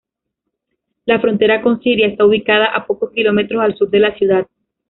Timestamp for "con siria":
1.61-2.07